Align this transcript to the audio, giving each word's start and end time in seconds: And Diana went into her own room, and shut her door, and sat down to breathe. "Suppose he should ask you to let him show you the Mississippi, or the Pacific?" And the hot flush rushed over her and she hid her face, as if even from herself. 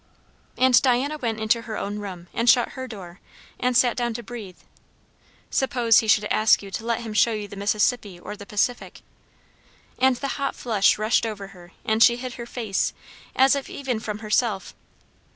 And 0.57 0.81
Diana 0.81 1.19
went 1.19 1.39
into 1.39 1.61
her 1.61 1.77
own 1.77 1.99
room, 1.99 2.27
and 2.33 2.49
shut 2.49 2.69
her 2.69 2.87
door, 2.87 3.19
and 3.59 3.77
sat 3.77 3.95
down 3.95 4.15
to 4.15 4.23
breathe. 4.23 4.57
"Suppose 5.51 5.99
he 5.99 6.07
should 6.07 6.25
ask 6.31 6.63
you 6.63 6.71
to 6.71 6.83
let 6.83 7.01
him 7.01 7.13
show 7.13 7.33
you 7.33 7.47
the 7.47 7.55
Mississippi, 7.55 8.19
or 8.19 8.35
the 8.35 8.47
Pacific?" 8.47 9.01
And 9.99 10.15
the 10.15 10.27
hot 10.39 10.55
flush 10.55 10.97
rushed 10.97 11.27
over 11.27 11.49
her 11.49 11.73
and 11.85 12.01
she 12.01 12.15
hid 12.15 12.33
her 12.33 12.47
face, 12.47 12.93
as 13.35 13.55
if 13.55 13.69
even 13.69 13.99
from 13.99 14.17
herself. 14.25 14.73